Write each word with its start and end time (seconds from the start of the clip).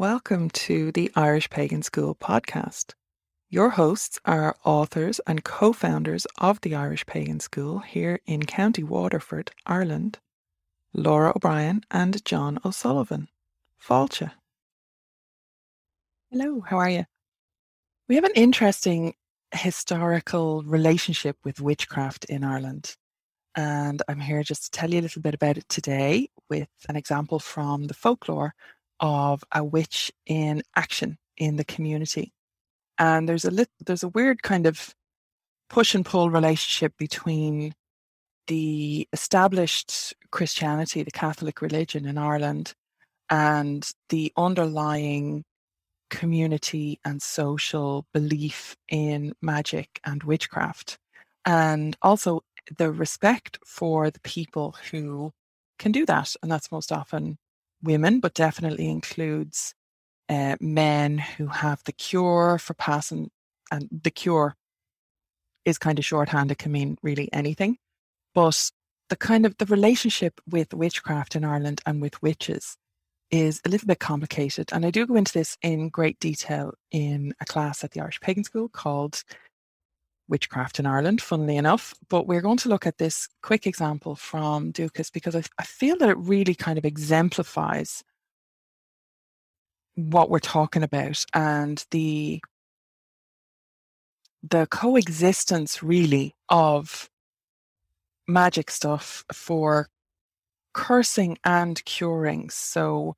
welcome 0.00 0.48
to 0.48 0.90
the 0.92 1.12
Irish 1.14 1.50
Pagan 1.50 1.82
School 1.82 2.14
podcast. 2.14 2.94
Your 3.50 3.68
hosts 3.68 4.18
are 4.24 4.56
authors 4.64 5.20
and 5.26 5.44
co 5.44 5.74
founders 5.74 6.26
of 6.38 6.58
the 6.62 6.74
Irish 6.74 7.04
Pagan 7.04 7.38
School 7.38 7.80
here 7.80 8.18
in 8.24 8.46
County 8.46 8.82
Waterford, 8.82 9.50
Ireland, 9.66 10.18
Lora 10.94 11.34
O'Brien 11.36 11.82
and 11.90 12.24
Jon 12.24 12.58
O'Sullivan. 12.64 13.28
Fáilte. 13.78 14.30
Hello, 16.30 16.62
how 16.62 16.78
are 16.78 16.88
you? 16.88 17.04
We 18.08 18.14
have 18.14 18.24
an 18.24 18.32
interesting 18.34 19.12
historical 19.52 20.62
relationship 20.62 21.36
with 21.44 21.60
witchcraft 21.60 22.24
in 22.24 22.42
Ireland. 22.42 22.96
And 23.54 24.00
I'm 24.08 24.20
here 24.20 24.42
just 24.44 24.64
to 24.64 24.70
tell 24.70 24.88
you 24.88 25.00
a 25.00 25.02
little 25.02 25.20
bit 25.20 25.34
about 25.34 25.58
it 25.58 25.68
today 25.68 26.30
with 26.48 26.70
an 26.88 26.96
example 26.96 27.38
from 27.38 27.84
the 27.84 27.92
folklore 27.92 28.54
of 29.00 29.42
a 29.52 29.64
witch 29.64 30.12
in 30.26 30.62
action 30.76 31.18
in 31.36 31.56
the 31.56 31.64
community. 31.64 32.32
And 32.98 33.28
there's 33.28 33.44
a 33.44 33.50
lit- 33.50 33.70
there's 33.84 34.02
a 34.02 34.08
weird 34.08 34.42
kind 34.42 34.66
of 34.66 34.94
push 35.68 35.94
and 35.94 36.04
pull 36.04 36.30
relationship 36.30 36.94
between 36.98 37.74
the 38.46 39.08
established 39.12 40.14
Christianity, 40.30 41.02
the 41.02 41.10
Catholic 41.10 41.62
religion 41.62 42.06
in 42.06 42.18
Ireland, 42.18 42.74
and 43.30 43.88
the 44.08 44.32
underlying 44.36 45.44
community 46.10 47.00
and 47.04 47.22
social 47.22 48.04
belief 48.12 48.76
in 48.88 49.32
magic 49.40 50.00
and 50.04 50.22
witchcraft. 50.24 50.98
And 51.46 51.96
also 52.02 52.42
the 52.76 52.92
respect 52.92 53.58
for 53.64 54.10
the 54.10 54.20
people 54.20 54.76
who 54.90 55.32
can 55.78 55.92
do 55.92 56.04
that. 56.06 56.34
And 56.42 56.50
that's 56.50 56.72
most 56.72 56.92
often 56.92 57.38
women, 57.82 58.20
but 58.20 58.34
definitely 58.34 58.88
includes 58.88 59.74
uh, 60.28 60.56
men 60.60 61.18
who 61.18 61.46
have 61.46 61.82
the 61.84 61.92
cure 61.92 62.58
for 62.58 62.74
passing. 62.74 63.30
And 63.70 63.88
the 63.90 64.10
cure 64.10 64.56
is 65.64 65.78
kind 65.78 65.98
of 65.98 66.04
shorthand, 66.04 66.50
it 66.50 66.58
can 66.58 66.72
mean 66.72 66.96
really 67.02 67.32
anything. 67.32 67.76
But 68.34 68.70
the 69.08 69.16
kind 69.16 69.44
of 69.44 69.56
the 69.58 69.66
relationship 69.66 70.40
with 70.48 70.72
witchcraft 70.72 71.36
in 71.36 71.44
Ireland 71.44 71.80
and 71.84 72.00
with 72.00 72.22
witches 72.22 72.76
is 73.30 73.60
a 73.64 73.68
little 73.68 73.86
bit 73.86 73.98
complicated. 73.98 74.70
And 74.72 74.84
I 74.84 74.90
do 74.90 75.06
go 75.06 75.16
into 75.16 75.32
this 75.32 75.56
in 75.62 75.88
great 75.88 76.18
detail 76.20 76.74
in 76.90 77.34
a 77.40 77.44
class 77.44 77.84
at 77.84 77.92
the 77.92 78.00
Irish 78.00 78.20
Pagan 78.20 78.44
School 78.44 78.68
called 78.68 79.22
Witchcraft 80.30 80.78
in 80.78 80.86
Ireland, 80.86 81.20
funnily 81.20 81.56
enough. 81.56 81.94
But 82.08 82.26
we're 82.26 82.40
going 82.40 82.56
to 82.58 82.68
look 82.68 82.86
at 82.86 82.98
this 82.98 83.28
quick 83.42 83.66
example 83.66 84.14
from 84.16 84.72
Dúchas 84.72 85.12
because 85.12 85.36
I, 85.36 85.42
I 85.58 85.64
feel 85.64 85.96
that 85.98 86.08
it 86.08 86.16
really 86.18 86.54
kind 86.54 86.78
of 86.78 86.84
exemplifies 86.84 88.02
what 89.96 90.30
we're 90.30 90.38
talking 90.38 90.82
about 90.82 91.24
and 91.34 91.84
the 91.90 92.40
the 94.48 94.66
coexistence 94.70 95.82
really 95.82 96.34
of 96.48 97.10
magic 98.26 98.70
stuff 98.70 99.24
for 99.32 99.88
cursing 100.72 101.36
and 101.44 101.84
curing. 101.84 102.48
So 102.50 103.16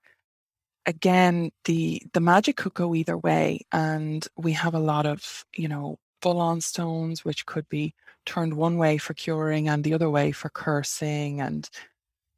again, 0.86 1.50
the 1.64 2.02
the 2.12 2.20
magic 2.20 2.56
could 2.56 2.74
go 2.74 2.94
either 2.94 3.16
way, 3.16 3.60
and 3.72 4.26
we 4.36 4.52
have 4.52 4.74
a 4.74 4.80
lot 4.80 5.06
of 5.06 5.44
you 5.54 5.68
know 5.68 5.98
full 6.22 6.40
on 6.40 6.60
stones 6.60 7.24
which 7.24 7.44
could 7.46 7.68
be 7.68 7.94
turned 8.24 8.54
one 8.54 8.78
way 8.78 8.96
for 8.96 9.14
curing 9.14 9.68
and 9.68 9.84
the 9.84 9.94
other 9.94 10.08
way 10.08 10.32
for 10.32 10.48
cursing 10.48 11.40
and 11.40 11.68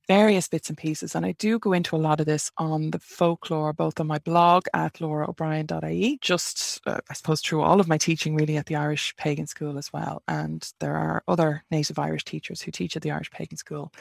various 0.08 0.48
bits 0.48 0.68
and 0.68 0.78
pieces. 0.78 1.14
And 1.14 1.24
I 1.24 1.32
do 1.32 1.58
go 1.58 1.72
into 1.72 1.96
a 1.96 1.98
lot 1.98 2.20
of 2.20 2.26
this 2.26 2.50
on 2.58 2.90
the 2.90 2.98
folklore, 2.98 3.72
both 3.72 4.00
on 4.00 4.06
my 4.06 4.18
blog 4.18 4.66
at 4.74 4.94
loraobrien.ie, 4.94 6.18
just 6.20 6.80
uh, 6.86 7.00
I 7.08 7.14
suppose 7.14 7.40
through 7.40 7.62
all 7.62 7.80
of 7.80 7.88
my 7.88 7.98
teaching 7.98 8.34
really 8.34 8.56
at 8.56 8.66
the 8.66 8.76
Irish 8.76 9.14
Pagan 9.16 9.46
School 9.46 9.78
as 9.78 9.92
well. 9.92 10.22
And 10.28 10.70
there 10.80 10.96
are 10.96 11.22
other 11.28 11.64
native 11.70 11.98
Irish 11.98 12.24
teachers 12.24 12.60
who 12.60 12.70
teach 12.70 12.96
at 12.96 13.02
the 13.02 13.10
Irish 13.10 13.30
Pagan 13.30 13.56
School 13.56 13.92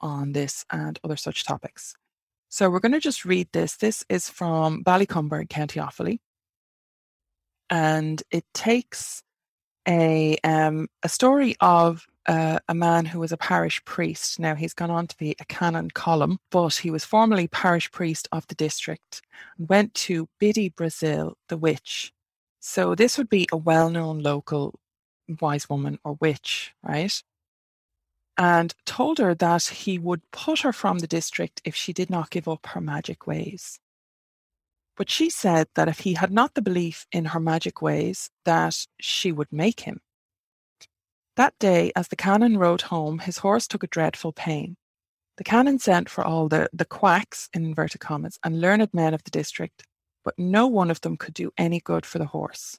on 0.00 0.32
this 0.32 0.64
and 0.70 0.98
other 1.04 1.16
such 1.16 1.44
topics. 1.44 1.94
So 2.48 2.68
we're 2.70 2.80
going 2.80 2.92
to 2.92 3.00
just 3.00 3.24
read 3.24 3.48
this. 3.52 3.76
This 3.76 4.04
is 4.08 4.28
from 4.28 4.82
Ballycumber 4.82 5.48
County 5.48 5.78
Offaly. 5.78 6.18
And 7.68 8.20
it 8.32 8.44
takes 8.52 9.22
a 9.86 10.38
um, 10.44 10.88
a 11.02 11.08
story 11.08 11.56
of 11.60 12.06
uh, 12.26 12.58
a 12.68 12.74
man 12.74 13.06
who 13.06 13.18
was 13.18 13.32
a 13.32 13.36
parish 13.36 13.84
priest. 13.84 14.38
Now 14.38 14.54
he's 14.54 14.74
gone 14.74 14.90
on 14.90 15.06
to 15.06 15.16
be 15.16 15.34
a 15.40 15.44
canon 15.46 15.90
column, 15.90 16.38
but 16.50 16.76
he 16.76 16.90
was 16.90 17.04
formerly 17.04 17.48
parish 17.48 17.90
priest 17.90 18.28
of 18.30 18.46
the 18.48 18.54
district 18.54 19.22
and 19.58 19.68
went 19.68 19.94
to 19.94 20.28
Biddy 20.38 20.68
Brazil, 20.68 21.36
the 21.48 21.56
witch. 21.56 22.12
So 22.60 22.94
this 22.94 23.16
would 23.16 23.28
be 23.28 23.48
a 23.50 23.56
well-known 23.56 24.20
local 24.20 24.78
wise 25.40 25.68
woman 25.68 25.98
or 26.04 26.18
witch, 26.20 26.72
right? 26.82 27.22
And 28.36 28.74
told 28.84 29.18
her 29.18 29.34
that 29.34 29.64
he 29.64 29.98
would 29.98 30.22
put 30.30 30.60
her 30.60 30.72
from 30.72 30.98
the 30.98 31.06
district 31.06 31.62
if 31.64 31.74
she 31.74 31.92
did 31.92 32.10
not 32.10 32.30
give 32.30 32.48
up 32.48 32.66
her 32.66 32.80
magic 32.80 33.26
ways. 33.26 33.80
But 35.00 35.08
she 35.08 35.30
said 35.30 35.68
that 35.76 35.88
if 35.88 36.00
he 36.00 36.12
had 36.12 36.30
not 36.30 36.52
the 36.52 36.60
belief 36.60 37.06
in 37.10 37.24
her 37.24 37.40
magic 37.40 37.80
ways, 37.80 38.28
that 38.44 38.76
she 39.00 39.32
would 39.32 39.50
make 39.50 39.80
him. 39.80 40.02
That 41.36 41.58
day, 41.58 41.90
as 41.96 42.08
the 42.08 42.16
canon 42.16 42.58
rode 42.58 42.82
home, 42.82 43.20
his 43.20 43.38
horse 43.38 43.66
took 43.66 43.82
a 43.82 43.86
dreadful 43.86 44.34
pain. 44.34 44.76
The 45.38 45.44
canon 45.44 45.78
sent 45.78 46.10
for 46.10 46.22
all 46.22 46.50
the, 46.50 46.68
the 46.74 46.84
quacks, 46.84 47.48
in 47.54 47.64
inverted 47.64 48.02
commas, 48.02 48.38
and 48.44 48.60
learned 48.60 48.92
men 48.92 49.14
of 49.14 49.24
the 49.24 49.30
district, 49.30 49.84
but 50.22 50.38
no 50.38 50.66
one 50.66 50.90
of 50.90 51.00
them 51.00 51.16
could 51.16 51.32
do 51.32 51.50
any 51.56 51.80
good 51.80 52.04
for 52.04 52.18
the 52.18 52.26
horse. 52.26 52.78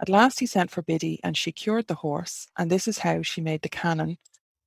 At 0.00 0.08
last 0.08 0.40
he 0.40 0.46
sent 0.46 0.72
for 0.72 0.82
Biddy, 0.82 1.20
and 1.22 1.36
she 1.36 1.52
cured 1.52 1.86
the 1.86 2.02
horse, 2.02 2.48
and 2.58 2.68
this 2.68 2.88
is 2.88 2.98
how 2.98 3.22
she 3.22 3.40
made 3.40 3.62
the 3.62 3.68
canon 3.68 4.18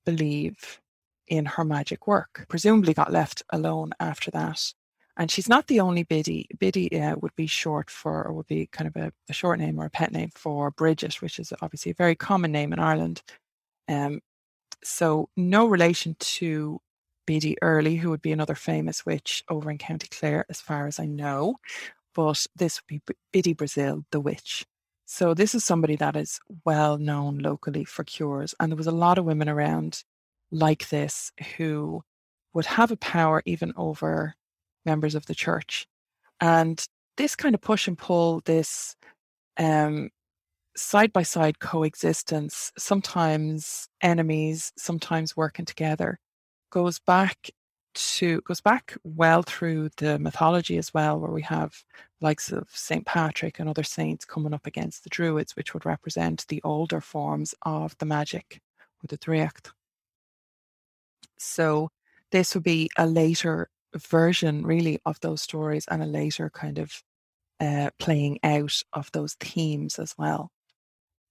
believe 0.06 0.80
in 1.28 1.48
her 1.48 1.66
magic 1.66 2.08
work. 2.08 2.46
Presumably 2.48 2.94
got 2.94 3.12
left 3.12 3.44
alone 3.50 3.92
after 4.00 4.32
that. 4.32 4.74
And 5.18 5.30
she's 5.30 5.48
not 5.48 5.68
the 5.68 5.80
only 5.80 6.04
Biddy. 6.04 6.48
Biddy 6.60 7.00
uh, 7.00 7.16
would 7.22 7.36
be 7.36 7.46
short 7.46 7.90
for, 7.90 8.26
or 8.26 8.34
would 8.34 8.48
be 8.48 8.68
kind 8.68 8.88
of 8.88 8.96
a, 8.96 9.12
a, 9.30 9.34
short 9.34 9.60
name 9.60 9.80
or 9.80 9.86
a 9.86 9.90
pet 9.90 10.12
name 10.12 10.32
for 10.34 10.72
Bridget, 10.72 11.22
which 11.22 11.38
is 11.38 11.54
obviously 11.62 11.92
a 11.92 11.96
very 11.96 12.16
common 12.16 12.52
name 12.52 12.74
in 12.74 12.80
Ireland. 12.80 13.22
Um, 13.88 14.22
so 14.84 15.30
no 15.38 15.68
relation 15.68 16.16
to 16.20 16.80
Biddy 17.28 17.58
Early, 17.62 17.96
who 17.96 18.10
would 18.10 18.22
be 18.22 18.32
another 18.32 18.56
famous 18.56 19.06
witch 19.06 19.44
over 19.50 19.70
in 19.70 19.78
County 19.78 20.08
Clare, 20.10 20.46
as 20.50 20.60
far 20.60 20.88
as 20.88 21.00
I 21.00 21.06
know. 21.06 21.58
But 22.16 22.46
this 22.56 22.82
would 22.82 22.88
be 22.88 23.16
Biddy 23.32 23.54
Brazil, 23.54 24.06
the 24.12 24.20
witch. 24.20 24.66
So 25.06 25.34
this 25.34 25.54
is 25.54 25.64
somebody 25.64 25.96
that 25.98 26.16
is 26.16 26.40
well 26.66 26.98
known 26.98 27.38
locally 27.38 27.86
for 27.86 28.04
cures. 28.04 28.56
And 28.60 28.72
there 28.72 28.78
was 28.78 28.88
a 28.88 28.92
lot 28.92 29.18
of 29.18 29.26
women 29.26 29.48
around 29.48 30.04
like 30.52 30.90
this 30.90 31.32
who 31.58 32.04
would 32.54 32.66
have 32.66 32.92
a 32.92 32.98
power 32.98 33.42
even 33.46 33.74
over 33.76 34.36
members 34.86 35.16
of 35.16 35.26
the 35.26 35.36
church. 35.36 35.88
And 36.40 36.86
this 37.18 37.36
kind 37.36 37.56
of 37.56 37.62
push 37.62 37.88
and 37.88 37.98
pull, 37.98 38.42
this 38.46 38.96
side 40.76 41.14
by 41.14 41.24
side 41.24 41.60
coexistence, 41.60 42.72
sometimes 42.78 43.88
enemies, 44.02 44.74
sometimes 44.78 45.38
working 45.38 45.66
together, 45.66 46.20
goes 46.72 47.00
back 47.00 47.52
to 47.94 48.42
goes 48.42 48.60
back 48.60 48.98
well 49.04 49.44
through 49.44 49.88
the 49.98 50.18
mythology 50.18 50.78
as 50.80 50.92
well, 50.96 51.20
where 51.20 51.30
we 51.30 51.44
have 51.44 51.84
likes 52.22 52.52
of 52.52 52.68
Saint 52.72 53.06
Patrick 53.06 53.60
and 53.60 53.70
other 53.70 53.84
saints 53.84 54.26
coming 54.26 54.52
up 54.52 54.66
against 54.66 55.04
the 55.04 55.12
Druids, 55.12 55.56
which 55.56 55.76
would 55.76 55.86
represent 55.86 56.48
the 56.48 56.60
older 56.64 57.00
forms 57.00 57.54
of 57.62 57.96
the 58.00 58.08
magic 58.08 58.60
or 59.04 59.08
the 59.08 59.18
Druid. 59.18 59.70
So 61.38 61.90
this 62.32 62.56
would 62.56 62.64
be 62.64 62.90
a 62.98 63.06
later 63.06 63.70
version 63.96 64.66
really 64.66 65.00
of 65.06 65.20
those 65.22 65.42
stories 65.42 65.86
and 65.90 66.02
a 66.02 66.06
later 66.08 66.50
kind 66.50 66.80
of 66.80 67.02
uh, 67.60 67.90
playing 68.00 68.40
out 68.44 68.82
of 68.94 69.12
those 69.12 69.36
themes 69.36 70.00
as 70.00 70.14
well. 70.18 70.52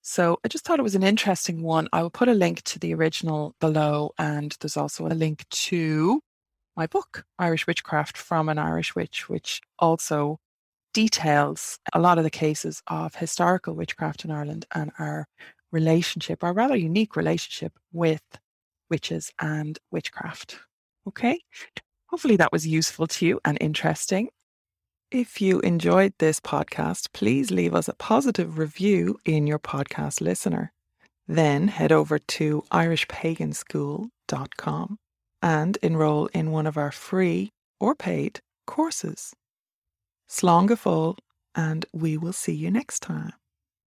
So 0.03 0.39
I 0.45 0.49
just 0.49 0.65
thought 0.65 0.81
it 0.81 0.83
was 0.85 0.97
an 0.97 1.05
interesting 1.05 1.63
one. 1.63 1.89
I 1.93 2.03
will 2.03 2.11
put 2.11 2.29
a 2.29 2.35
link 2.35 2.63
to 2.63 2.79
the 2.79 2.93
original 2.95 3.55
below, 3.61 4.13
and 4.19 4.57
there's 4.61 4.77
also 4.77 5.07
a 5.07 5.15
link 5.15 5.49
to 5.49 6.21
my 6.77 6.87
book, 6.87 7.25
Irish 7.39 7.67
Witchcraft 7.67 8.17
from 8.17 8.49
an 8.49 8.59
Irish 8.59 8.97
Witch, 8.97 9.29
which 9.29 9.61
also 9.79 10.39
details 10.93 11.79
a 11.93 12.01
lot 12.01 12.19
of 12.19 12.25
the 12.25 12.31
cases 12.31 12.83
of 12.89 13.15
historical 13.15 13.75
witchcraft 13.75 14.25
in 14.25 14.31
Ireland 14.31 14.67
and 14.75 14.91
our 14.99 15.27
relationship, 15.71 16.43
our 16.43 16.53
rather 16.53 16.77
unique 16.77 17.17
relationship 17.17 17.73
with 17.93 18.23
witches 18.91 19.31
and 19.41 19.79
witchcraft. 19.91 20.59
Okay, 21.07 21.41
Hopefully, 22.13 22.37
that 22.37 22.53
was 22.53 22.65
useful 22.67 23.07
to 23.07 23.27
you 23.27 23.41
and 23.43 23.57
interesting. 23.61 24.29
If 25.11 25.41
you 25.41 25.61
enjoyed 25.61 26.13
this 26.19 26.41
podcast, 26.41 27.15
please 27.15 27.51
leave 27.51 27.75
us 27.75 27.89
a 27.89 27.95
positive 27.95 28.59
review 28.59 29.19
in 29.25 29.47
your 29.47 29.59
podcast 29.59 30.21
listener. 30.21 30.73
Then 31.27 31.69
head 31.69 31.91
over 31.91 32.19
to 32.19 32.65
irishpaganschool.com 32.71 34.99
and 35.43 35.79
enroll 35.83 36.27
in 36.27 36.51
one 36.51 36.67
of 36.67 36.77
our 36.77 36.93
free 36.93 37.51
or 37.81 37.95
paid 37.95 38.41
courses. 38.67 39.33
Go 40.41 41.17
and 41.55 41.87
we 41.93 42.19
will 42.19 42.33
see 42.33 42.55
you 42.55 42.71
next 42.71 43.01
time. 43.01 43.33